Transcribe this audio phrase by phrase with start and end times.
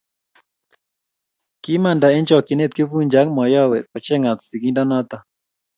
[1.63, 5.17] Kimanda eng chokchinet Kifuja ak mayowe kochengat sigindonoto